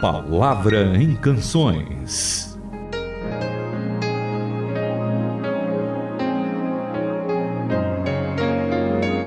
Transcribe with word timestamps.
Palavra 0.00 0.94
em 0.94 1.16
Canções. 1.16 2.54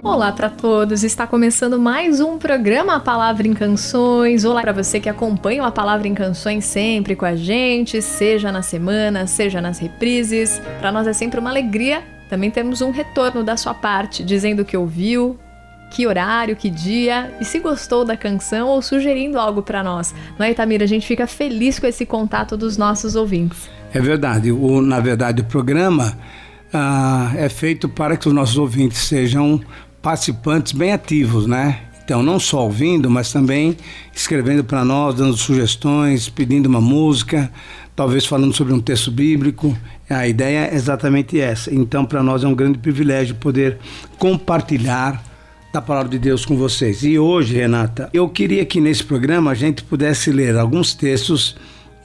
Olá 0.03 0.31
para 0.31 0.47
todos, 0.47 1.03
está 1.03 1.25
começando 1.25 1.79
mais 1.79 2.19
um 2.19 2.37
programa 2.37 2.99
Palavra 2.99 3.47
em 3.47 3.53
Canções. 3.55 4.45
Olá 4.45 4.61
para 4.61 4.71
você 4.71 4.99
que 4.99 5.09
acompanha 5.09 5.65
a 5.65 5.71
Palavra 5.71 6.07
em 6.07 6.13
Canções 6.13 6.65
sempre 6.65 7.15
com 7.15 7.25
a 7.25 7.35
gente, 7.35 7.99
seja 7.99 8.51
na 8.51 8.61
semana, 8.61 9.25
seja 9.25 9.59
nas 9.59 9.79
reprises. 9.79 10.61
Para 10.79 10.91
nós 10.91 11.07
é 11.07 11.13
sempre 11.13 11.39
uma 11.39 11.49
alegria. 11.49 12.03
Também 12.29 12.51
temos 12.51 12.79
um 12.81 12.91
retorno 12.91 13.43
da 13.43 13.57
sua 13.57 13.73
parte, 13.73 14.23
dizendo 14.23 14.63
que 14.63 14.77
ouviu, 14.77 15.39
que 15.89 16.05
horário, 16.05 16.55
que 16.55 16.69
dia 16.69 17.33
e 17.39 17.45
se 17.45 17.59
gostou 17.59 18.05
da 18.05 18.15
canção 18.15 18.67
ou 18.67 18.81
sugerindo 18.81 19.39
algo 19.39 19.61
para 19.61 19.83
nós. 19.83 20.13
Não 20.37 20.45
é, 20.45 20.51
Itamira? 20.51 20.83
A 20.83 20.87
gente 20.87 21.05
fica 21.07 21.25
feliz 21.27 21.79
com 21.79 21.87
esse 21.87 22.05
contato 22.05 22.55
dos 22.55 22.77
nossos 22.77 23.15
ouvintes. 23.15 23.69
É 23.93 23.99
verdade. 23.99 24.51
O, 24.51 24.81
na 24.81 24.99
verdade, 24.99 25.41
o 25.41 25.45
programa 25.45 26.17
ah, 26.73 27.31
é 27.35 27.49
feito 27.49 27.89
para 27.89 28.15
que 28.15 28.27
os 28.27 28.33
nossos 28.33 28.57
ouvintes 28.57 28.99
sejam 28.99 29.59
participantes 30.01 30.71
bem 30.71 30.93
ativos, 30.93 31.45
né? 31.47 31.81
Então, 32.03 32.23
não 32.23 32.39
só 32.39 32.63
ouvindo, 32.63 33.07
mas 33.07 33.31
também 33.31 33.77
escrevendo 34.15 34.63
para 34.63 34.83
nós, 34.83 35.13
dando 35.13 35.37
sugestões, 35.37 36.27
pedindo 36.27 36.65
uma 36.65 36.81
música, 36.81 37.51
talvez 37.95 38.25
falando 38.25 38.51
sobre 38.51 38.73
um 38.73 38.81
texto 38.81 39.11
bíblico. 39.11 39.77
A 40.09 40.27
ideia 40.27 40.69
é 40.71 40.73
exatamente 40.73 41.39
essa. 41.39 41.71
Então, 41.71 42.05
para 42.05 42.23
nós 42.23 42.43
é 42.43 42.47
um 42.47 42.55
grande 42.55 42.79
privilégio 42.79 43.35
poder 43.35 43.77
compartilhar 44.17 45.23
da 45.71 45.81
palavra 45.81 46.09
de 46.09 46.19
Deus 46.19 46.45
com 46.45 46.57
vocês. 46.57 47.03
E 47.03 47.19
hoje, 47.19 47.55
Renata, 47.55 48.09
eu 48.13 48.27
queria 48.27 48.65
que 48.65 48.81
nesse 48.81 49.03
programa 49.03 49.51
a 49.51 49.55
gente 49.55 49.83
pudesse 49.83 50.31
ler 50.31 50.57
alguns 50.57 50.93
textos 50.93 51.55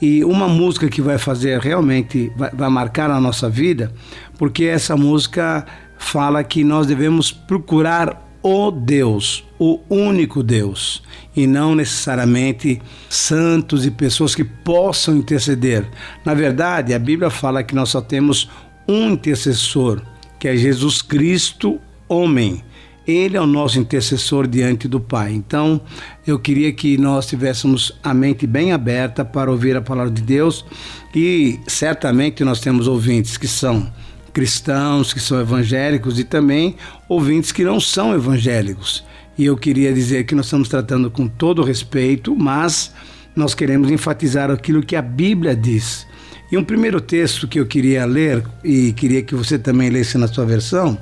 e 0.01 0.23
uma 0.23 0.47
música 0.47 0.89
que 0.89 1.01
vai 1.01 1.17
fazer 1.17 1.59
realmente, 1.59 2.31
vai, 2.37 2.51
vai 2.51 2.69
marcar 2.69 3.09
a 3.09 3.19
nossa 3.19 3.49
vida, 3.49 3.91
porque 4.37 4.65
essa 4.65 4.95
música 4.95 5.65
fala 5.97 6.43
que 6.43 6.63
nós 6.63 6.85
devemos 6.85 7.31
procurar 7.31 8.21
o 8.43 8.69
Deus, 8.69 9.43
o 9.57 9.79
único 9.89 10.43
Deus, 10.43 11.01
e 11.35 11.47
não 11.47 11.73
necessariamente 11.73 12.79
santos 13.09 13.87
e 13.87 13.89
pessoas 13.89 14.35
que 14.35 14.43
possam 14.43 15.15
interceder. 15.15 15.89
Na 16.23 16.35
verdade, 16.35 16.93
a 16.93 16.99
Bíblia 16.99 17.31
fala 17.31 17.63
que 17.63 17.73
nós 17.73 17.89
só 17.89 18.01
temos 18.01 18.47
um 18.87 19.13
intercessor, 19.13 19.99
que 20.39 20.47
é 20.47 20.55
Jesus 20.55 21.01
Cristo, 21.01 21.79
homem. 22.07 22.63
Ele 23.07 23.37
é 23.37 23.41
o 23.41 23.45
nosso 23.45 23.77
intercessor 23.79 24.47
diante 24.47 24.87
do 24.87 24.99
Pai. 24.99 25.31
Então, 25.31 25.79
eu 26.25 26.39
queria 26.39 26.71
que 26.73 26.97
nós 26.97 27.27
tivéssemos 27.27 27.91
a 28.03 28.13
mente 28.13 28.47
bem 28.47 28.71
aberta 28.71 29.23
para 29.23 29.51
ouvir 29.51 29.77
a 29.77 29.81
palavra 29.81 30.11
de 30.11 30.23
Deus 30.23 30.65
e 31.13 31.59
certamente 31.67 32.43
nós 32.43 32.59
temos 32.59 32.87
ouvintes 32.87 33.37
que 33.37 33.47
são 33.47 33.91
cristãos, 34.33 35.13
que 35.13 35.19
são 35.19 35.39
evangélicos 35.39 36.19
e 36.19 36.23
também 36.23 36.75
ouvintes 37.07 37.51
que 37.51 37.63
não 37.63 37.79
são 37.79 38.13
evangélicos. 38.13 39.03
E 39.37 39.45
eu 39.45 39.55
queria 39.55 39.93
dizer 39.93 40.25
que 40.25 40.33
nós 40.33 40.45
estamos 40.45 40.67
tratando 40.67 41.11
com 41.11 41.27
todo 41.27 41.63
respeito, 41.63 42.35
mas 42.35 42.91
nós 43.35 43.53
queremos 43.53 43.91
enfatizar 43.91 44.49
aquilo 44.49 44.81
que 44.81 44.95
a 44.95 45.01
Bíblia 45.01 45.55
diz. 45.55 46.07
E 46.51 46.57
um 46.57 46.63
primeiro 46.63 46.99
texto 46.99 47.47
que 47.47 47.59
eu 47.59 47.65
queria 47.65 48.05
ler 48.05 48.43
e 48.63 48.93
queria 48.93 49.21
que 49.21 49.35
você 49.35 49.59
também 49.59 49.89
lesse 49.89 50.17
na 50.17 50.27
sua 50.27 50.45
versão 50.45 50.97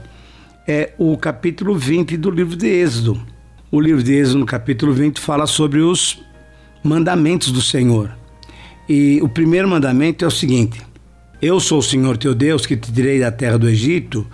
é 0.68 0.94
o 0.98 1.18
capítulo 1.18 1.76
20 1.76 2.16
do 2.18 2.32
livro 2.32 2.56
de 2.56 2.68
Êxodo. 2.68 3.22
O 3.72 3.82
livro 3.82 4.02
de 4.02 4.14
Êxodo, 4.14 4.40
no 4.40 4.46
capítulo 4.46 4.94
20, 4.94 5.20
fala 5.20 5.46
sobre 5.46 5.80
os 5.80 6.24
mandamentos 6.84 7.52
do 7.52 7.62
Senhor. 7.62 8.16
E 8.88 9.20
o 9.22 9.28
primeiro 9.28 9.68
mandamento 9.68 10.24
é 10.24 10.28
o 10.28 10.32
seguinte: 10.32 10.82
Eu 11.42 11.60
sou 11.60 11.80
o 11.80 11.84
Senhor 11.84 12.18
teu 12.18 12.34
Deus 12.34 12.66
que 12.66 12.78
te 12.78 12.92
tirei 12.92 13.20
da 13.20 13.32
terra 13.32 13.58
do 13.58 13.70
Egito, 13.70 14.26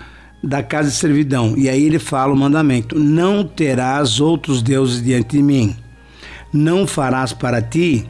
da 0.43 0.61
casa 0.61 0.89
de 0.89 0.95
servidão. 0.95 1.55
E 1.57 1.67
aí 1.67 1.83
ele 1.83 1.99
fala 1.99 2.33
o 2.33 2.37
mandamento: 2.37 2.97
Não 2.97 3.43
terás 3.43 4.19
outros 4.19 4.61
deuses 4.61 5.01
diante 5.03 5.37
de 5.37 5.43
mim. 5.43 5.75
Não 6.53 6.85
farás 6.85 7.33
para 7.33 7.61
ti 7.61 8.07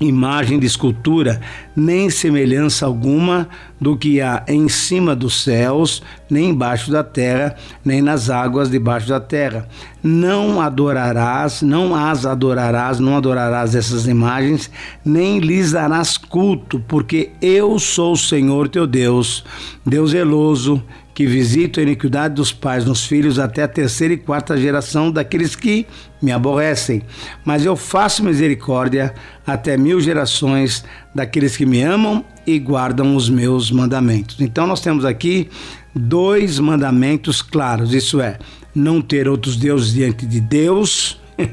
imagem 0.00 0.58
de 0.58 0.66
escultura, 0.66 1.40
nem 1.74 2.08
semelhança 2.08 2.86
alguma 2.86 3.48
do 3.80 3.96
que 3.96 4.20
há 4.20 4.44
em 4.46 4.68
cima 4.68 5.14
dos 5.14 5.42
céus, 5.42 6.02
nem 6.30 6.50
embaixo 6.50 6.90
da 6.90 7.02
terra, 7.02 7.56
nem 7.84 8.00
nas 8.00 8.30
águas 8.30 8.70
debaixo 8.70 9.08
da 9.08 9.20
terra. 9.20 9.68
Não 10.02 10.60
adorarás, 10.60 11.62
não 11.62 11.94
as 11.94 12.24
adorarás, 12.24 13.00
não 13.00 13.16
adorarás 13.16 13.74
essas 13.74 14.06
imagens, 14.06 14.70
nem 15.04 15.38
lhes 15.38 15.72
darás 15.72 16.16
culto, 16.16 16.82
porque 16.86 17.30
eu 17.40 17.78
sou 17.78 18.12
o 18.12 18.16
Senhor 18.16 18.68
teu 18.68 18.86
Deus, 18.86 19.44
Deus 19.84 20.10
zeloso, 20.10 20.82
que 21.18 21.26
visito 21.26 21.80
a 21.80 21.82
iniquidade 21.82 22.34
dos 22.34 22.52
pais 22.52 22.84
nos 22.84 23.04
filhos 23.04 23.40
até 23.40 23.64
a 23.64 23.68
terceira 23.68 24.14
e 24.14 24.16
quarta 24.16 24.56
geração 24.56 25.10
daqueles 25.10 25.56
que 25.56 25.84
me 26.20 26.32
aborrecem. 26.32 27.02
Mas 27.44 27.64
eu 27.64 27.76
faço 27.76 28.24
misericórdia 28.24 29.14
até 29.46 29.76
mil 29.76 30.00
gerações 30.00 30.84
daqueles 31.14 31.56
que 31.56 31.66
me 31.66 31.82
amam 31.82 32.24
e 32.46 32.58
guardam 32.58 33.14
os 33.16 33.28
meus 33.28 33.70
mandamentos. 33.70 34.36
Então 34.40 34.66
nós 34.66 34.80
temos 34.80 35.04
aqui 35.04 35.48
dois 35.94 36.58
mandamentos 36.58 37.42
claros: 37.42 37.94
isso 37.94 38.20
é, 38.20 38.38
não 38.74 39.00
ter 39.00 39.28
outros 39.28 39.56
deuses 39.56 39.92
diante 39.92 40.26
de 40.26 40.40
Deus. 40.40 41.20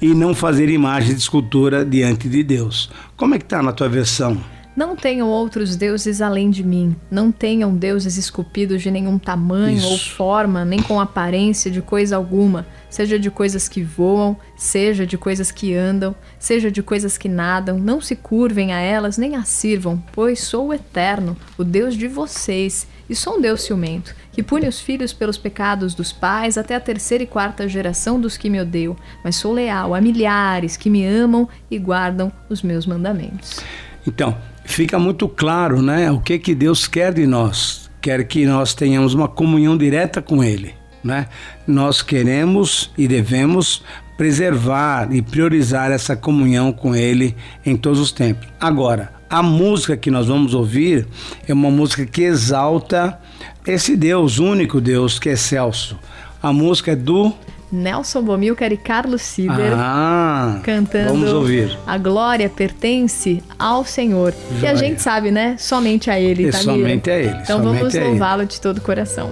e 0.00 0.14
não 0.14 0.32
fazer 0.32 0.68
imagem 0.68 1.12
de 1.12 1.20
escultura 1.20 1.84
diante 1.84 2.28
de 2.28 2.44
Deus. 2.44 2.88
Como 3.16 3.34
é 3.34 3.38
que 3.38 3.44
está 3.44 3.60
na 3.60 3.72
tua 3.72 3.88
versão? 3.88 4.40
Não 4.76 4.96
tenham 4.96 5.28
outros 5.28 5.76
deuses 5.76 6.20
além 6.20 6.50
de 6.50 6.64
mim. 6.64 6.96
Não 7.08 7.30
tenham 7.30 7.76
deuses 7.76 8.16
esculpidos 8.16 8.82
de 8.82 8.90
nenhum 8.90 9.18
tamanho 9.18 9.78
Isso. 9.78 9.88
ou 9.88 9.98
forma, 9.98 10.64
nem 10.64 10.82
com 10.82 11.00
aparência 11.00 11.70
de 11.70 11.80
coisa 11.80 12.16
alguma, 12.16 12.66
seja 12.90 13.16
de 13.16 13.30
coisas 13.30 13.68
que 13.68 13.82
voam, 13.82 14.36
seja 14.56 15.06
de 15.06 15.16
coisas 15.16 15.52
que 15.52 15.74
andam, 15.74 16.14
seja 16.38 16.72
de 16.72 16.82
coisas 16.82 17.16
que 17.16 17.28
nadam. 17.28 17.78
Não 17.78 18.00
se 18.00 18.16
curvem 18.16 18.72
a 18.72 18.80
elas 18.80 19.16
nem 19.16 19.36
as 19.36 19.48
sirvam, 19.48 20.02
pois 20.12 20.40
sou 20.40 20.68
o 20.68 20.74
eterno, 20.74 21.36
o 21.56 21.62
Deus 21.62 21.94
de 21.96 22.08
vocês, 22.08 22.86
e 23.08 23.14
sou 23.14 23.36
um 23.36 23.40
Deus 23.40 23.62
ciumento, 23.62 24.14
que 24.32 24.42
pune 24.42 24.66
os 24.66 24.80
filhos 24.80 25.12
pelos 25.12 25.38
pecados 25.38 25.94
dos 25.94 26.12
pais 26.12 26.58
até 26.58 26.74
a 26.74 26.80
terceira 26.80 27.22
e 27.22 27.26
quarta 27.26 27.68
geração 27.68 28.20
dos 28.20 28.36
que 28.36 28.50
me 28.50 28.60
odeiam, 28.60 28.96
mas 29.22 29.36
sou 29.36 29.52
leal 29.52 29.94
a 29.94 30.00
milhares 30.00 30.76
que 30.76 30.90
me 30.90 31.06
amam 31.06 31.48
e 31.70 31.78
guardam 31.78 32.32
os 32.48 32.62
meus 32.62 32.86
mandamentos. 32.86 33.60
Então, 34.06 34.36
fica 34.64 34.98
muito 34.98 35.28
claro, 35.28 35.80
né, 35.80 36.10
o 36.10 36.20
que 36.20 36.38
que 36.38 36.54
Deus 36.54 36.86
quer 36.86 37.12
de 37.12 37.26
nós. 37.26 37.90
Quer 38.00 38.24
que 38.24 38.44
nós 38.44 38.74
tenhamos 38.74 39.14
uma 39.14 39.28
comunhão 39.28 39.78
direta 39.78 40.20
com 40.20 40.44
ele, 40.44 40.74
né? 41.02 41.26
Nós 41.66 42.02
queremos 42.02 42.90
e 42.98 43.08
devemos 43.08 43.82
preservar 44.16 45.08
e 45.12 45.22
priorizar 45.22 45.90
essa 45.90 46.14
comunhão 46.14 46.72
com 46.72 46.94
ele 46.94 47.34
em 47.64 47.76
todos 47.76 47.98
os 47.98 48.12
tempos. 48.12 48.46
Agora, 48.60 49.12
a 49.28 49.42
música 49.42 49.96
que 49.96 50.10
nós 50.10 50.26
vamos 50.26 50.54
ouvir 50.54 51.06
é 51.48 51.52
uma 51.52 51.70
música 51.70 52.06
que 52.06 52.22
exalta 52.22 53.18
esse 53.66 53.96
Deus, 53.96 54.38
único 54.38 54.80
Deus 54.80 55.18
que 55.18 55.30
é 55.30 55.36
Celso. 55.36 55.98
A 56.42 56.52
música 56.52 56.92
é 56.92 56.96
do 56.96 57.32
Nelson 57.74 58.22
Bomilcar 58.22 58.72
e 58.72 58.76
Carlos 58.76 59.22
Cider 59.22 59.72
ah, 59.74 60.60
cantando 60.62 61.08
Vamos 61.10 61.32
ouvir. 61.32 61.78
A 61.86 61.98
glória 61.98 62.48
pertence 62.48 63.42
ao 63.58 63.84
Senhor. 63.84 64.32
E 64.62 64.66
a 64.66 64.74
gente 64.74 65.02
sabe, 65.02 65.30
né? 65.30 65.56
Somente 65.58 66.10
a 66.10 66.18
Ele, 66.18 66.50
tá? 66.50 66.58
Somente 66.58 67.10
a 67.10 67.18
Ele. 67.18 67.36
Então 67.42 67.62
vamos 67.62 67.94
louvá-lo 67.94 68.46
de 68.46 68.60
todo 68.60 68.78
o 68.78 68.80
coração. 68.80 69.30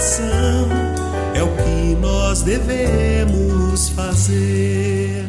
coração 0.00 0.68
é 1.34 1.42
o 1.42 1.48
que 1.48 1.94
nós 2.00 2.40
devemos 2.40 3.90
fazer, 3.90 5.26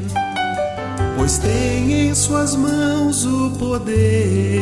pois 1.18 1.38
tem 1.40 2.08
em 2.08 2.16
suas 2.16 2.56
mãos 2.56 3.26
o 3.26 3.52
poder, 3.60 4.62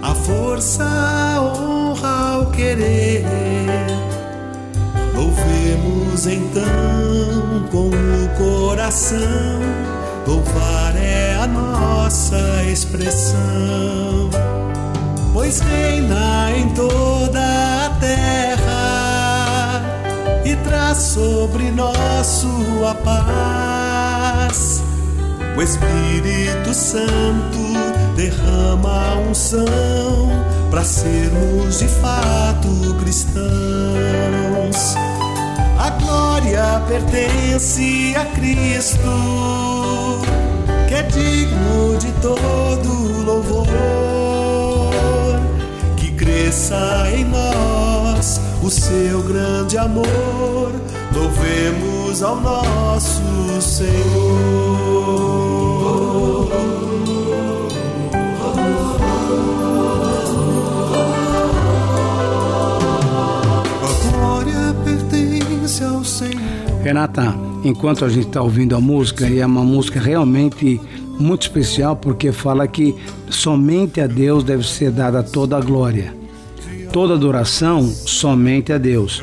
a 0.00 0.14
força, 0.14 0.82
a 0.82 1.42
honra, 1.42 2.36
ao 2.36 2.46
querer. 2.52 3.22
Louvemos 5.14 6.26
então 6.26 7.68
com 7.70 7.90
o 7.90 8.28
coração, 8.38 9.60
louvar 10.26 10.96
é 10.96 11.34
a 11.34 11.46
nossa 11.46 12.64
expressão, 12.64 14.30
pois 15.34 15.60
reina 15.60 16.50
em 16.56 16.70
toda 16.70 17.57
sobre 20.94 21.70
nós 21.70 22.26
sua 22.26 22.94
paz. 22.94 24.82
O 25.56 25.62
Espírito 25.62 26.72
Santo 26.72 27.58
derrama 28.16 29.16
unção 29.28 30.30
para 30.70 30.84
sermos 30.84 31.78
de 31.78 31.88
fato 31.88 32.94
cristãos. 33.00 33.46
A 35.78 35.90
glória 35.90 36.82
pertence 36.88 38.14
a 38.16 38.24
Cristo, 38.26 40.22
que 40.88 40.94
é 40.94 41.02
digno 41.02 41.98
de 41.98 42.12
todo 42.20 43.24
louvor. 43.24 43.66
Que 45.96 46.12
cresça 46.12 47.08
em 47.12 47.24
nós 47.24 47.87
o 48.62 48.70
seu 48.70 49.22
grande 49.22 49.78
amor. 49.78 50.72
Louvemos 51.14 52.22
ao 52.22 52.40
nosso 52.40 53.60
Senhor. 53.60 55.18
Renata, 66.82 67.34
enquanto 67.64 68.04
a 68.04 68.08
gente 68.08 68.28
está 68.28 68.40
ouvindo 68.40 68.74
a 68.74 68.80
música, 68.80 69.28
e 69.28 69.40
é 69.40 69.46
uma 69.46 69.62
música 69.62 70.00
realmente 70.00 70.80
muito 71.18 71.42
especial 71.42 71.94
porque 71.96 72.32
fala 72.32 72.66
que 72.66 72.96
somente 73.28 74.00
a 74.00 74.06
Deus 74.06 74.42
deve 74.42 74.66
ser 74.66 74.90
dada 74.90 75.22
toda 75.22 75.56
a 75.56 75.60
glória, 75.60 76.14
toda 76.92 77.14
adoração 77.14 77.86
somente 77.86 78.72
a 78.72 78.78
Deus. 78.78 79.22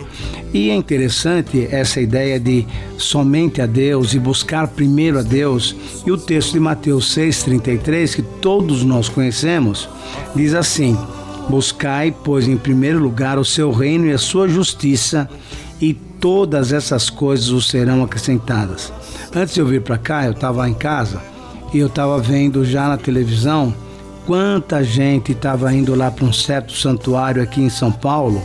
E 0.53 0.69
é 0.69 0.75
interessante 0.75 1.67
essa 1.69 2.00
ideia 2.00 2.39
de 2.39 2.65
somente 2.97 3.62
a 3.62 3.65
Deus 3.65 4.13
e 4.13 4.19
buscar 4.19 4.67
primeiro 4.69 5.19
a 5.19 5.21
Deus. 5.21 5.75
E 6.06 6.12
o 6.12 6.17
texto 6.17 6.53
de 6.53 6.59
Mateus 6.59 7.13
6,33, 7.15 8.15
que 8.15 8.21
todos 8.21 8.83
nós 8.83 9.09
conhecemos, 9.09 9.89
diz 10.33 10.53
assim: 10.53 10.97
Buscai, 11.50 12.15
pois, 12.23 12.47
em 12.47 12.57
primeiro 12.57 13.00
lugar 13.00 13.38
o 13.38 13.45
seu 13.45 13.71
reino 13.71 14.07
e 14.07 14.13
a 14.13 14.18
sua 14.18 14.47
justiça, 14.47 15.29
e 15.81 15.94
todas 15.94 16.71
essas 16.71 17.09
coisas 17.09 17.50
os 17.50 17.68
serão 17.68 18.03
acrescentadas. 18.03 18.94
Antes 19.35 19.56
de 19.56 19.59
eu 19.59 19.68
vir 19.68 19.81
para 19.81 19.97
cá, 19.97 20.25
eu 20.25 20.31
estava 20.31 20.69
em 20.69 20.73
casa 20.73 21.21
e 21.73 21.79
eu 21.79 21.88
estava 21.88 22.18
vendo 22.19 22.63
já 22.63 22.88
na 22.88 22.97
televisão 22.97 23.73
quanta 24.25 24.83
gente 24.83 25.31
estava 25.31 25.74
indo 25.74 25.94
lá 25.95 26.10
para 26.12 26.25
um 26.25 26.33
certo 26.33 26.74
santuário 26.74 27.42
aqui 27.42 27.62
em 27.62 27.69
São 27.69 27.92
Paulo 27.92 28.44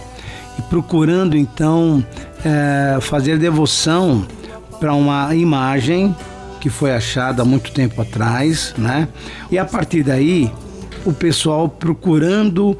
e 0.58 0.62
procurando 0.62 1.36
então 1.36 2.04
é, 2.44 2.98
fazer 3.00 3.38
devoção 3.38 4.26
para 4.78 4.94
uma 4.94 5.34
imagem 5.34 6.14
que 6.60 6.68
foi 6.68 6.92
achada 6.92 7.42
há 7.42 7.44
muito 7.44 7.72
tempo 7.72 8.00
atrás, 8.00 8.74
né? 8.76 9.08
E 9.50 9.58
a 9.58 9.64
partir 9.64 10.02
daí 10.02 10.52
o 11.04 11.12
pessoal 11.12 11.68
procurando 11.68 12.72
uh, 12.72 12.76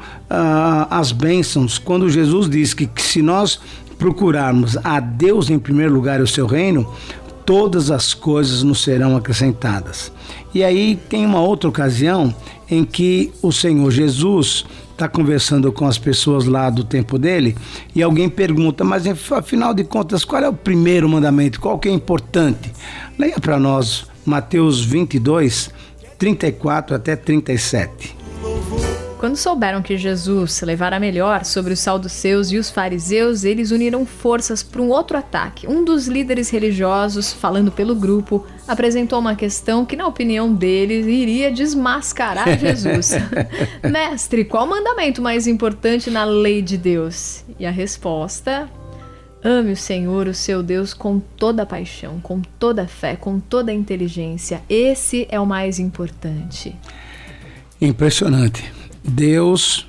as 0.90 1.10
bênçãos. 1.12 1.78
Quando 1.78 2.10
Jesus 2.10 2.48
diz 2.48 2.74
que, 2.74 2.86
que 2.86 3.00
se 3.00 3.22
nós 3.22 3.58
procurarmos 3.98 4.76
a 4.84 5.00
Deus 5.00 5.48
em 5.48 5.58
primeiro 5.58 5.92
lugar 5.92 6.20
o 6.20 6.26
seu 6.26 6.46
reino, 6.46 6.90
todas 7.50 7.90
as 7.90 8.14
coisas 8.14 8.62
nos 8.62 8.80
serão 8.80 9.16
acrescentadas. 9.16 10.12
E 10.54 10.62
aí 10.62 10.94
tem 10.94 11.26
uma 11.26 11.40
outra 11.40 11.68
ocasião 11.68 12.32
em 12.70 12.84
que 12.84 13.32
o 13.42 13.50
Senhor 13.50 13.90
Jesus 13.90 14.64
está 14.92 15.08
conversando 15.08 15.72
com 15.72 15.84
as 15.84 15.98
pessoas 15.98 16.44
lá 16.44 16.70
do 16.70 16.84
tempo 16.84 17.18
dele 17.18 17.56
e 17.92 18.04
alguém 18.04 18.28
pergunta, 18.28 18.84
mas 18.84 19.04
afinal 19.32 19.74
de 19.74 19.82
contas, 19.82 20.24
qual 20.24 20.40
é 20.40 20.48
o 20.48 20.52
primeiro 20.52 21.08
mandamento? 21.08 21.60
Qual 21.60 21.76
que 21.76 21.88
é 21.88 21.92
importante? 21.92 22.70
Leia 23.18 23.40
para 23.40 23.58
nós 23.58 24.06
Mateus 24.24 24.84
22, 24.84 25.70
34 26.20 26.94
até 26.94 27.16
37. 27.16 28.19
Quando 29.20 29.36
souberam 29.36 29.82
que 29.82 29.98
Jesus 29.98 30.54
se 30.54 30.64
levara 30.64 30.98
melhor 30.98 31.44
sobre 31.44 31.74
os 31.74 31.80
saduceus 31.80 32.50
e 32.50 32.56
os 32.56 32.70
fariseus, 32.70 33.44
eles 33.44 33.70
uniram 33.70 34.06
forças 34.06 34.62
para 34.62 34.80
um 34.80 34.88
outro 34.88 35.18
ataque. 35.18 35.68
Um 35.68 35.84
dos 35.84 36.06
líderes 36.06 36.48
religiosos, 36.48 37.30
falando 37.30 37.70
pelo 37.70 37.94
grupo, 37.94 38.46
apresentou 38.66 39.18
uma 39.18 39.36
questão 39.36 39.84
que, 39.84 39.94
na 39.94 40.06
opinião 40.06 40.54
deles, 40.54 41.04
iria 41.04 41.52
desmascarar 41.52 42.48
Jesus. 42.58 43.10
Mestre, 43.84 44.42
qual 44.42 44.64
o 44.64 44.70
mandamento 44.70 45.20
mais 45.20 45.46
importante 45.46 46.10
na 46.10 46.24
lei 46.24 46.62
de 46.62 46.78
Deus? 46.78 47.44
E 47.58 47.66
a 47.66 47.70
resposta 47.70 48.70
Ame 49.44 49.72
o 49.72 49.76
Senhor, 49.76 50.28
o 50.28 50.34
seu 50.34 50.62
Deus, 50.62 50.94
com 50.94 51.20
toda 51.20 51.64
a 51.64 51.66
paixão, 51.66 52.20
com 52.20 52.40
toda 52.58 52.84
a 52.84 52.86
fé, 52.86 53.16
com 53.16 53.38
toda 53.38 53.70
a 53.70 53.74
inteligência. 53.74 54.62
Esse 54.66 55.26
é 55.30 55.38
o 55.38 55.44
mais 55.44 55.78
importante. 55.78 56.74
Impressionante. 57.78 58.79
Deus 59.02 59.86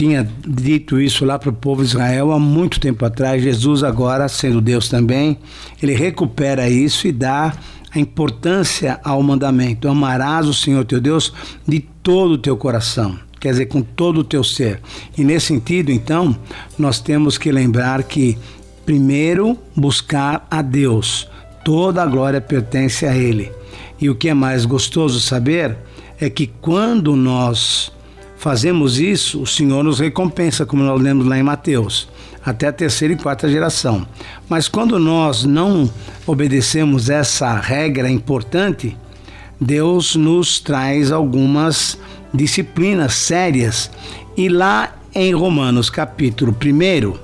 tinha 0.00 0.26
dito 0.46 0.98
isso 0.98 1.26
lá 1.26 1.38
para 1.38 1.50
o 1.50 1.52
povo 1.52 1.82
de 1.82 1.90
Israel 1.90 2.32
há 2.32 2.38
muito 2.38 2.80
tempo 2.80 3.04
atrás. 3.04 3.42
Jesus, 3.42 3.82
agora, 3.84 4.28
sendo 4.28 4.60
Deus 4.60 4.88
também, 4.88 5.38
ele 5.82 5.92
recupera 5.92 6.70
isso 6.70 7.06
e 7.06 7.12
dá 7.12 7.52
a 7.94 7.98
importância 7.98 8.98
ao 9.04 9.22
mandamento: 9.22 9.88
amarás 9.88 10.46
o 10.46 10.54
Senhor 10.54 10.84
teu 10.86 11.00
Deus 11.00 11.32
de 11.66 11.80
todo 12.02 12.32
o 12.32 12.38
teu 12.38 12.56
coração, 12.56 13.18
quer 13.38 13.50
dizer, 13.50 13.66
com 13.66 13.82
todo 13.82 14.20
o 14.20 14.24
teu 14.24 14.42
ser. 14.42 14.80
E 15.18 15.22
nesse 15.22 15.48
sentido, 15.48 15.92
então, 15.92 16.34
nós 16.78 16.98
temos 16.98 17.36
que 17.36 17.52
lembrar 17.52 18.02
que, 18.04 18.38
primeiro, 18.86 19.58
buscar 19.76 20.46
a 20.50 20.62
Deus, 20.62 21.28
toda 21.62 22.02
a 22.02 22.06
glória 22.06 22.40
pertence 22.40 23.04
a 23.04 23.14
Ele. 23.14 23.52
E 24.00 24.08
o 24.08 24.14
que 24.14 24.30
é 24.30 24.34
mais 24.34 24.64
gostoso 24.64 25.20
saber 25.20 25.76
é 26.18 26.30
que 26.30 26.46
quando 26.46 27.14
nós 27.14 27.92
fazemos 28.40 28.98
isso, 28.98 29.42
o 29.42 29.46
Senhor 29.46 29.84
nos 29.84 30.00
recompensa, 30.00 30.64
como 30.64 30.82
nós 30.82 30.98
lemos 30.98 31.26
lá 31.26 31.38
em 31.38 31.42
Mateus, 31.42 32.08
até 32.42 32.68
a 32.68 32.72
terceira 32.72 33.12
e 33.12 33.16
quarta 33.18 33.46
geração. 33.50 34.06
Mas 34.48 34.66
quando 34.66 34.98
nós 34.98 35.44
não 35.44 35.90
obedecemos 36.26 37.10
essa 37.10 37.52
regra 37.52 38.10
importante, 38.10 38.96
Deus 39.60 40.16
nos 40.16 40.58
traz 40.58 41.12
algumas 41.12 41.98
disciplinas 42.32 43.12
sérias. 43.12 43.90
E 44.34 44.48
lá 44.48 44.94
em 45.14 45.34
Romanos, 45.34 45.90
capítulo 45.90 46.50
1, 46.50 47.14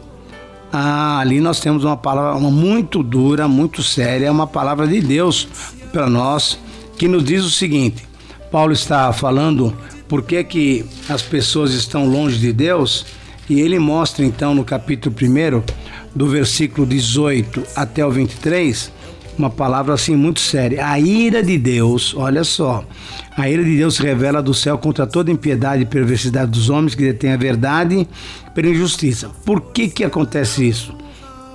ah, 0.70 1.20
ali 1.20 1.40
nós 1.40 1.60
temos 1.60 1.82
uma 1.82 1.96
palavra 1.96 2.38
muito 2.38 3.02
dura, 3.02 3.48
muito 3.48 3.82
séria, 3.82 4.30
uma 4.30 4.46
palavra 4.46 4.86
de 4.86 5.00
Deus 5.00 5.48
para 5.90 6.10
nós, 6.10 6.58
que 6.98 7.08
nos 7.08 7.24
diz 7.24 7.42
o 7.42 7.50
seguinte: 7.50 8.06
Paulo 8.52 8.74
está 8.74 9.10
falando 9.14 9.74
por 10.08 10.22
que, 10.22 10.42
que 10.44 10.84
as 11.08 11.22
pessoas 11.22 11.72
estão 11.72 12.08
longe 12.08 12.38
de 12.38 12.52
Deus, 12.52 13.06
e 13.48 13.60
ele 13.60 13.78
mostra 13.78 14.24
então 14.24 14.54
no 14.54 14.64
capítulo 14.64 15.14
1, 15.14 15.62
do 16.14 16.28
versículo 16.28 16.86
18 16.86 17.62
até 17.76 18.04
o 18.04 18.10
23, 18.10 18.90
uma 19.38 19.50
palavra 19.50 19.94
assim 19.94 20.16
muito 20.16 20.40
séria. 20.40 20.86
A 20.86 20.98
ira 20.98 21.42
de 21.42 21.58
Deus, 21.58 22.14
olha 22.16 22.42
só, 22.42 22.84
a 23.36 23.48
ira 23.48 23.62
de 23.62 23.76
Deus 23.76 23.98
revela 23.98 24.42
do 24.42 24.54
céu 24.54 24.78
contra 24.78 25.06
toda 25.06 25.30
impiedade 25.30 25.82
e 25.82 25.86
perversidade 25.86 26.50
dos 26.50 26.70
homens 26.70 26.94
que 26.94 27.02
detêm 27.02 27.32
a 27.32 27.36
verdade 27.36 28.08
pela 28.54 28.68
injustiça. 28.68 29.30
Por 29.44 29.60
que 29.72 29.88
que 29.88 30.04
acontece 30.04 30.66
isso? 30.66 30.94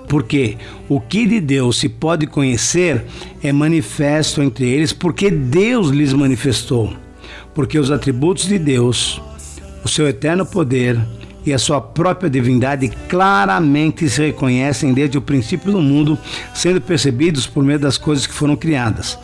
Porque 0.07 0.57
o 0.87 0.99
que 0.99 1.25
de 1.25 1.39
Deus 1.39 1.79
se 1.79 1.89
pode 1.89 2.27
conhecer 2.27 3.05
é 3.41 3.51
manifesto 3.51 4.41
entre 4.41 4.69
eles, 4.69 4.93
porque 4.93 5.31
Deus 5.31 5.89
lhes 5.89 6.13
manifestou 6.13 6.93
porque 7.53 7.77
os 7.79 7.91
atributos 7.91 8.45
de 8.45 8.57
Deus, 8.57 9.21
o 9.83 9.89
seu 9.89 10.07
eterno 10.07 10.45
poder 10.45 10.99
e 11.45 11.53
a 11.53 11.59
sua 11.59 11.81
própria 11.81 12.29
divindade 12.29 12.89
claramente 13.09 14.07
se 14.09 14.21
reconhecem 14.21 14.93
desde 14.93 15.17
o 15.17 15.21
princípio 15.21 15.71
do 15.71 15.81
mundo, 15.81 16.17
sendo 16.53 16.79
percebidos 16.79 17.47
por 17.47 17.63
meio 17.63 17.79
das 17.79 17.97
coisas 17.97 18.27
que 18.27 18.33
foram 18.33 18.55
criadas. 18.55 19.17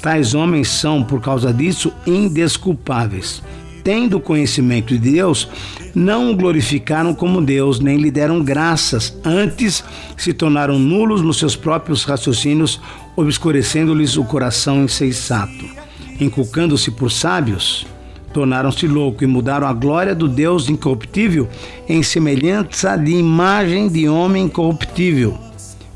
Tais 0.00 0.34
homens 0.34 0.68
são, 0.68 1.02
por 1.02 1.20
causa 1.20 1.52
disso, 1.52 1.92
indesculpáveis. 2.06 3.42
Tendo 3.82 4.20
conhecimento 4.20 4.96
de 4.96 5.12
Deus, 5.12 5.48
não 5.94 6.30
o 6.30 6.36
glorificaram 6.36 7.14
como 7.14 7.42
Deus, 7.42 7.80
nem 7.80 7.98
lhe 7.98 8.10
deram 8.10 8.42
graças, 8.42 9.14
antes 9.24 9.84
se 10.16 10.32
tornaram 10.32 10.78
nulos 10.78 11.20
nos 11.20 11.38
seus 11.38 11.54
próprios 11.54 12.04
raciocínios, 12.04 12.80
obscurecendo-lhes 13.14 14.16
o 14.16 14.24
coração 14.24 14.84
insensato 14.84 15.83
inculcando-se 16.20 16.90
por 16.90 17.10
sábios, 17.10 17.86
tornaram-se 18.32 18.86
loucos 18.86 19.22
e 19.22 19.26
mudaram 19.26 19.66
a 19.66 19.72
glória 19.72 20.14
do 20.14 20.28
Deus 20.28 20.68
incorruptível 20.68 21.48
em 21.88 22.02
semelhança 22.02 22.96
de 22.96 23.12
imagem 23.12 23.88
de 23.88 24.08
homem 24.08 24.48
corruptível, 24.48 25.38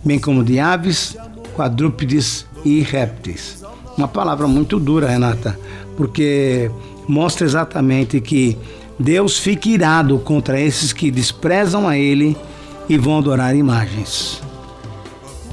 bem 0.04 0.18
como 0.18 0.44
de 0.44 0.58
aves, 0.58 1.16
quadrúpedes 1.54 2.46
e 2.64 2.80
répteis. 2.80 3.64
Uma 3.96 4.06
palavra 4.06 4.46
muito 4.46 4.78
dura, 4.78 5.08
Renata, 5.08 5.58
porque 5.96 6.70
mostra 7.08 7.44
exatamente 7.44 8.20
que 8.20 8.56
Deus 8.98 9.38
fica 9.38 9.68
irado 9.68 10.18
contra 10.20 10.60
esses 10.60 10.92
que 10.92 11.10
desprezam 11.10 11.88
a 11.88 11.98
Ele 11.98 12.36
e 12.88 12.96
vão 12.96 13.18
adorar 13.18 13.56
imagens. 13.56 14.40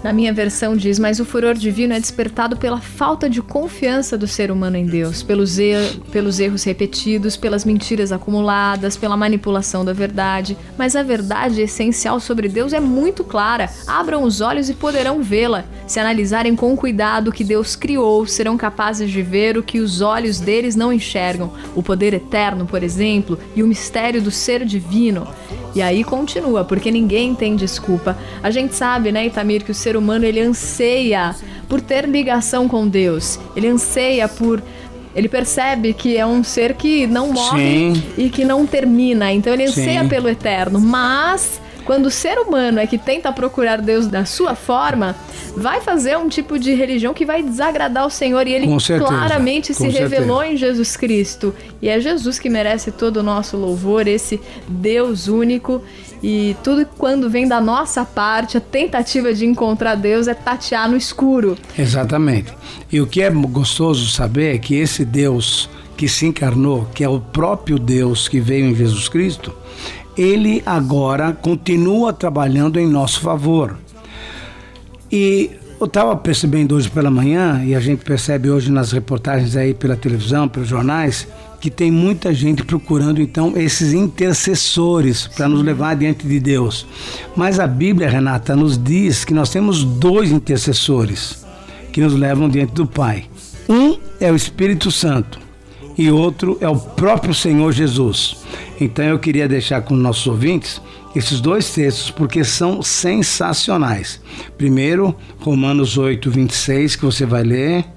Na 0.06 0.14
minha 0.14 0.32
versão 0.32 0.78
diz, 0.78 1.00
mas 1.00 1.20
o 1.20 1.26
furor 1.26 1.56
divino 1.56 1.92
é 1.92 2.00
despertado 2.00 2.56
pela 2.56 2.80
falta 2.80 3.28
de 3.28 3.42
confiança 3.42 4.16
do 4.16 4.28
ser 4.28 4.52
humano 4.52 4.78
em 4.78 4.86
Deus, 4.86 5.24
pelos, 5.24 5.58
er 5.58 5.82
pelos 6.12 6.40
erros 6.40 6.64
repetidos, 6.64 7.36
pelas 7.36 7.66
mentiras 7.66 8.12
acumuladas, 8.12 8.96
pela 8.96 9.18
manipulação 9.18 9.84
da 9.84 9.94
verdade. 9.94 10.56
Mas 10.78 10.96
a 10.96 11.02
verdade 11.02 11.60
essencial 11.60 12.20
sobre 12.20 12.48
Deus 12.48 12.72
é 12.72 12.80
muito 12.80 13.24
clara. 13.24 13.68
Abram 13.88 14.22
os 14.22 14.42
olhos 14.42 14.70
e 14.70 14.76
poderão 14.76 15.24
vê-la. 15.24 15.66
Se 15.88 16.00
analisarem 16.00 16.56
com 16.56 16.78
cuidado 16.78 17.30
o 17.30 17.34
que 17.34 17.44
Deus 17.44 17.76
criou, 17.76 18.28
serão 18.28 18.58
capazes 18.58 19.10
de 19.10 19.24
ver 19.24 19.58
o 19.58 19.64
que 19.64 19.80
os 19.80 20.02
olhos 20.02 20.40
deles 20.40 20.76
não 20.76 20.94
enxergam: 20.94 21.52
o 21.74 21.82
poder 21.82 22.14
eterno, 22.14 22.68
por 22.68 22.84
exemplo, 22.84 23.40
e 23.56 23.64
o 23.64 23.68
mistério 23.68 24.22
do 24.22 24.30
ser 24.30 24.66
divino. 24.66 25.28
E 25.76 25.82
aí 25.82 26.06
continua, 26.06 26.64
porque 26.64 26.90
ninguém 26.90 27.36
tem 27.36 27.56
desculpa. 27.56 28.18
A 28.42 28.50
gente 28.50 28.74
sabe, 28.74 29.12
né, 29.12 29.26
Itamir, 29.26 29.64
que 29.64 29.72
o 29.72 29.76
ser 29.76 29.98
humano 29.98 30.24
ele 30.24 30.40
anseia 30.40 31.36
por 31.68 31.82
ter 31.82 32.08
ligação 32.08 32.68
com 32.68 32.88
Deus. 32.88 33.38
Ele 33.56 33.68
anseia 33.68 34.28
por 34.28 34.64
ele 35.16 35.30
percebe 35.30 35.94
que 35.94 36.18
é 36.18 36.26
um 36.26 36.44
ser 36.44 36.74
que 36.74 37.08
não 37.08 37.32
morre 37.32 37.94
Sim. 37.96 38.04
e 38.18 38.30
que 38.30 38.44
não 38.44 38.66
termina. 38.66 39.32
Então 39.32 39.54
ele 39.54 39.64
anseia 39.64 40.04
Sim. 40.04 40.10
pelo 40.10 40.28
eterno. 40.28 40.80
Mas 40.80 41.62
quando 41.86 42.08
o 42.08 42.12
ser 42.12 42.40
humano 42.40 42.80
é 42.80 42.88
que 42.88 42.98
tenta 42.98 43.32
procurar 43.32 43.80
Deus 43.80 44.08
da 44.08 44.26
sua 44.26 44.56
forma, 44.56 45.16
vai 45.56 45.80
fazer 45.80 46.18
um 46.18 46.28
tipo 46.28 46.58
de 46.58 46.74
religião 46.74 47.14
que 47.14 47.26
vai 47.26 47.44
desagradar 47.44 48.06
o 48.06 48.10
Senhor. 48.10 48.48
E 48.48 48.54
ele 48.54 48.68
claramente 48.98 49.74
se 49.74 49.88
revelou 49.88 50.44
em 50.44 50.58
Jesus 50.58 50.98
Cristo. 50.98 51.54
E 51.82 51.88
é 51.88 52.00
Jesus 52.00 52.40
que 52.40 52.50
merece 52.50 52.92
todo 52.92 53.18
o 53.18 53.24
nosso 53.24 53.56
louvor, 53.56 54.08
esse 54.08 54.42
Deus 54.68 55.28
único. 55.28 55.82
E 56.24 56.56
tudo 56.64 56.88
quando 56.98 57.30
vem 57.30 57.48
da 57.48 57.62
nossa 57.62 58.04
parte, 58.04 58.58
a 58.58 58.62
tentativa 58.62 59.32
de 59.32 59.46
encontrar 59.46 59.94
Deus 59.94 60.28
é 60.28 60.34
tatear 60.34 60.90
no 60.90 60.98
escuro. 60.98 61.56
Exatamente. 61.78 62.52
E 62.92 63.00
o 63.00 63.06
que 63.06 63.22
é 63.22 63.30
gostoso 63.30 64.10
saber 64.10 64.56
é 64.56 64.58
que 64.58 64.76
esse 64.76 65.06
Deus 65.06 65.70
que 65.96 66.08
se 66.08 66.26
encarnou, 66.26 66.88
que 66.94 67.04
é 67.04 67.10
o 67.10 67.20
próprio 67.20 67.78
Deus 67.78 68.28
que 68.28 68.40
veio 68.40 68.66
em 68.66 68.76
Jesus 68.76 69.08
Cristo, 69.08 69.54
ele 70.18 70.62
agora 70.66 71.34
continua 71.34 72.14
trabalhando 72.14 72.80
em 72.80 72.88
nosso 72.88 73.22
favor. 73.22 73.78
E 75.12 75.52
eu 75.80 75.86
estava 75.86 76.16
percebendo 76.16 76.76
hoje 76.76 76.90
pela 76.90 77.12
manhã, 77.12 77.62
e 77.66 77.76
a 77.76 77.80
gente 77.80 78.04
percebe 78.04 78.50
hoje 78.50 78.72
nas 78.72 78.92
reportagens 78.92 79.56
aí 79.56 79.74
pela 79.74 79.96
televisão, 79.96 80.48
pelos 80.48 80.70
jornais, 80.70 81.28
que 81.60 81.70
tem 81.70 81.92
muita 81.92 82.34
gente 82.34 82.64
procurando 82.64 83.22
então 83.22 83.54
esses 83.56 83.94
intercessores 83.94 85.28
para 85.28 85.48
nos 85.48 85.64
levar 85.64 85.96
diante 85.96 86.28
de 86.28 86.40
Deus. 86.40 86.86
Mas 87.36 87.60
a 87.60 87.68
Bíblia, 87.68 88.10
Renata, 88.10 88.56
nos 88.56 88.78
diz 88.78 89.26
que 89.26 89.34
nós 89.34 89.50
temos 89.50 89.84
dois 89.84 90.32
intercessores 90.32 91.46
que 91.92 92.02
nos 92.02 92.14
levam 92.14 92.50
diante 92.50 92.74
do 92.74 92.86
Pai. 92.86 93.26
Um 93.68 93.98
é 94.20 94.32
o 94.32 94.36
Espírito 94.36 94.92
Santo 94.92 95.45
e 95.98 96.12
outro 96.12 96.58
é 96.62 96.68
o 96.68 96.76
próprio 96.76 97.34
Senhor 97.34 97.72
Jesus. 97.72 98.44
Então 98.80 99.06
eu 99.06 99.20
queria 99.20 99.48
deixar 99.48 99.82
com 99.82 99.96
nossos 99.96 100.28
ouvintes 100.28 100.82
esses 101.16 101.40
dois 101.40 101.74
textos 101.74 102.12
porque 102.12 102.44
são 102.44 102.82
sensacionais. 102.82 104.22
Primeiro, 104.58 105.16
Romanos 105.40 105.98
8, 105.98 106.30
26, 106.30 106.96
que 106.98 107.06
você 107.06 107.26
vai 107.26 107.44
ler. 107.44 107.95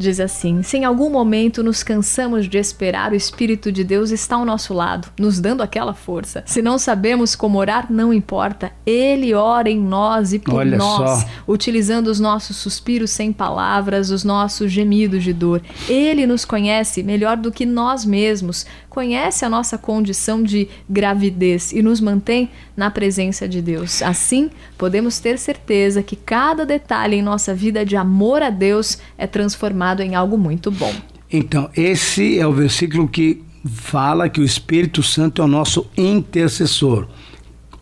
Diz 0.00 0.18
assim: 0.18 0.62
Se 0.62 0.78
em 0.78 0.86
algum 0.86 1.10
momento 1.10 1.62
nos 1.62 1.82
cansamos 1.82 2.48
de 2.48 2.56
esperar, 2.56 3.12
o 3.12 3.14
Espírito 3.14 3.70
de 3.70 3.84
Deus 3.84 4.10
está 4.10 4.36
ao 4.36 4.46
nosso 4.46 4.72
lado, 4.72 5.08
nos 5.20 5.38
dando 5.38 5.62
aquela 5.62 5.92
força. 5.92 6.42
Se 6.46 6.62
não 6.62 6.78
sabemos 6.78 7.36
como 7.36 7.58
orar, 7.58 7.92
não 7.92 8.10
importa. 8.10 8.72
Ele 8.86 9.34
ora 9.34 9.68
em 9.68 9.78
nós 9.78 10.32
e 10.32 10.38
por 10.38 10.54
Olha 10.54 10.78
nós, 10.78 11.20
só. 11.20 11.28
utilizando 11.46 12.06
os 12.06 12.18
nossos 12.18 12.56
suspiros 12.56 13.10
sem 13.10 13.30
palavras, 13.30 14.10
os 14.10 14.24
nossos 14.24 14.72
gemidos 14.72 15.22
de 15.22 15.34
dor. 15.34 15.60
Ele 15.86 16.26
nos 16.26 16.46
conhece 16.46 17.02
melhor 17.02 17.36
do 17.36 17.52
que 17.52 17.66
nós 17.66 18.02
mesmos, 18.02 18.64
conhece 18.90 19.44
a 19.44 19.48
nossa 19.48 19.78
condição 19.78 20.42
de 20.42 20.68
gravidez 20.88 21.72
e 21.72 21.80
nos 21.80 22.00
mantém 22.00 22.50
na 22.76 22.90
presença 22.90 23.48
de 23.48 23.62
Deus. 23.62 24.02
Assim, 24.02 24.50
podemos 24.76 25.20
ter 25.20 25.38
certeza 25.38 26.02
que 26.02 26.16
cada 26.16 26.66
detalhe 26.66 27.16
em 27.16 27.22
nossa 27.22 27.54
vida 27.54 27.86
de 27.86 27.96
amor 27.96 28.42
a 28.42 28.50
Deus 28.50 28.98
é 29.16 29.26
transformado 29.28 30.02
em 30.02 30.16
algo 30.16 30.36
muito 30.36 30.70
bom. 30.72 30.92
Então, 31.32 31.70
esse 31.76 32.38
é 32.38 32.46
o 32.46 32.52
versículo 32.52 33.06
que 33.06 33.40
fala 33.64 34.28
que 34.28 34.40
o 34.40 34.44
Espírito 34.44 35.02
Santo 35.02 35.40
é 35.40 35.44
o 35.44 35.48
nosso 35.48 35.86
intercessor. 35.96 37.06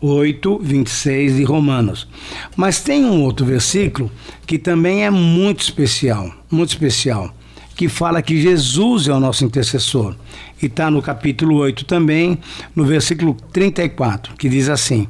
8, 0.01 0.59
26 0.59 1.35
de 1.37 1.43
Romanos. 1.43 2.07
Mas 2.55 2.79
tem 2.79 3.03
um 3.03 3.21
outro 3.21 3.45
versículo 3.45 4.09
que 4.45 4.57
também 4.57 5.05
é 5.05 5.09
muito 5.09 5.61
especial, 5.61 6.31
muito 6.49 6.69
especial, 6.69 7.33
que 7.79 7.87
fala 7.87 8.21
que 8.21 8.41
Jesus 8.41 9.07
é 9.07 9.13
o 9.13 9.21
nosso 9.21 9.45
intercessor. 9.45 10.13
E 10.61 10.65
está 10.65 10.91
no 10.91 11.01
capítulo 11.01 11.55
8 11.55 11.85
também, 11.85 12.37
no 12.75 12.83
versículo 12.83 13.37
34, 13.53 14.35
que 14.35 14.49
diz 14.49 14.67
assim: 14.67 15.07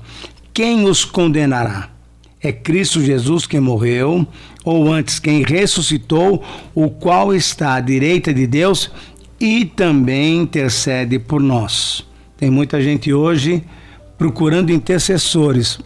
Quem 0.53 0.85
os 0.85 1.03
condenará? 1.03 1.89
É 2.39 2.51
Cristo 2.51 3.01
Jesus 3.01 3.47
quem 3.47 3.59
morreu, 3.59 4.23
ou 4.63 4.93
antes 4.93 5.17
quem 5.17 5.41
ressuscitou, 5.41 6.43
o 6.75 6.91
qual 6.91 7.33
está 7.33 7.73
à 7.73 7.79
direita 7.79 8.31
de 8.31 8.45
Deus 8.45 8.91
e 9.39 9.65
também 9.65 10.37
intercede 10.37 11.17
por 11.17 11.41
nós. 11.41 12.05
Tem 12.37 12.51
muita 12.51 12.79
gente 12.79 13.11
hoje 13.11 13.63
procurando 14.15 14.71
intercessores 14.71 15.79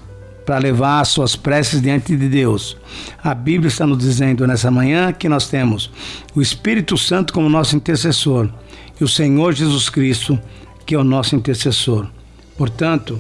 para 0.45 0.57
levar 0.57 0.99
as 0.99 1.09
suas 1.09 1.35
preces 1.35 1.81
diante 1.81 2.15
de 2.15 2.27
Deus. 2.27 2.77
A 3.23 3.33
Bíblia 3.33 3.67
está 3.67 3.85
nos 3.85 3.97
dizendo 3.97 4.45
nessa 4.45 4.69
manhã 4.69 5.11
que 5.11 5.29
nós 5.29 5.47
temos 5.47 5.89
o 6.35 6.41
Espírito 6.41 6.97
Santo 6.97 7.33
como 7.33 7.49
nosso 7.49 7.75
intercessor 7.75 8.49
e 8.99 9.03
o 9.03 9.07
Senhor 9.07 9.53
Jesus 9.53 9.89
Cristo 9.89 10.39
que 10.85 10.95
é 10.95 10.97
o 10.97 11.03
nosso 11.03 11.35
intercessor. 11.35 12.07
Portanto, 12.57 13.19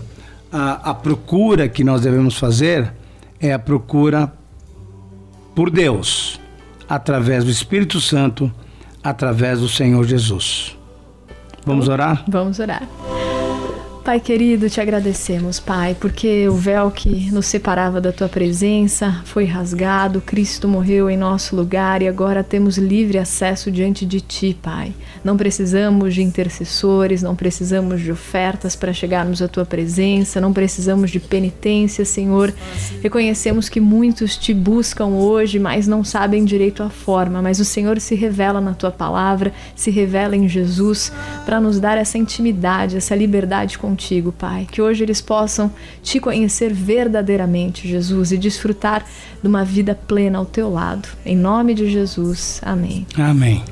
a, 0.51 0.91
a 0.91 0.93
procura 0.93 1.67
que 1.67 1.83
nós 1.83 2.01
devemos 2.01 2.37
fazer 2.37 2.93
é 3.39 3.53
a 3.53 3.59
procura 3.59 4.31
por 5.55 5.69
Deus, 5.69 6.39
através 6.87 7.43
do 7.43 7.51
Espírito 7.51 7.99
Santo, 7.99 8.51
através 9.03 9.59
do 9.59 9.69
Senhor 9.69 10.05
Jesus. 10.05 10.77
Vamos 11.65 11.87
orar? 11.87 12.23
Vamos 12.27 12.59
orar. 12.59 12.83
Pai 14.03 14.19
querido, 14.19 14.69
te 14.69 14.81
agradecemos, 14.81 15.61
Pai, 15.61 15.95
porque 15.97 16.45
o 16.49 16.55
véu 16.55 16.91
que 16.91 17.31
nos 17.31 17.45
separava 17.45 18.01
da 18.01 18.11
tua 18.11 18.27
presença 18.27 19.21
foi 19.23 19.45
rasgado, 19.45 20.19
Cristo 20.19 20.67
morreu 20.67 21.09
em 21.09 21.15
nosso 21.15 21.55
lugar 21.55 22.01
e 22.01 22.07
agora 22.09 22.43
temos 22.43 22.77
livre 22.77 23.17
acesso 23.17 23.71
diante 23.71 24.05
de 24.05 24.19
ti, 24.19 24.57
Pai. 24.61 24.91
Não 25.23 25.37
precisamos 25.37 26.13
de 26.13 26.21
intercessores, 26.21 27.21
não 27.21 27.33
precisamos 27.33 28.01
de 28.01 28.11
ofertas 28.11 28.75
para 28.75 28.91
chegarmos 28.91 29.41
à 29.41 29.47
tua 29.47 29.63
presença, 29.63 30.41
não 30.41 30.51
precisamos 30.51 31.09
de 31.09 31.21
penitência, 31.21 32.03
Senhor. 32.03 32.53
Reconhecemos 33.01 33.69
que 33.69 33.79
muitos 33.79 34.35
te 34.35 34.53
buscam 34.53 35.05
hoje, 35.05 35.59
mas 35.59 35.87
não 35.87 36.03
sabem 36.03 36.43
direito 36.43 36.83
a 36.83 36.89
forma, 36.89 37.41
mas 37.41 37.61
o 37.61 37.65
Senhor 37.65 38.01
se 38.01 38.15
revela 38.15 38.59
na 38.59 38.73
tua 38.73 38.91
palavra, 38.91 39.53
se 39.77 39.89
revela 39.89 40.35
em 40.35 40.49
Jesus 40.49 41.09
para 41.45 41.59
nos 41.59 41.79
dar 41.79 41.97
essa 41.97 42.17
intimidade, 42.17 42.97
essa 42.97 43.15
liberdade 43.15 43.77
contigo, 43.77 44.31
Pai. 44.31 44.67
Que 44.71 44.81
hoje 44.81 45.03
eles 45.03 45.21
possam 45.21 45.71
te 46.01 46.19
conhecer 46.19 46.73
verdadeiramente, 46.73 47.87
Jesus, 47.87 48.31
e 48.31 48.37
desfrutar 48.37 49.05
de 49.41 49.47
uma 49.47 49.63
vida 49.63 49.95
plena 49.95 50.39
ao 50.39 50.45
teu 50.45 50.71
lado. 50.71 51.07
Em 51.25 51.35
nome 51.35 51.73
de 51.73 51.89
Jesus. 51.89 52.61
Amém. 52.63 53.05
Amém. 53.17 53.63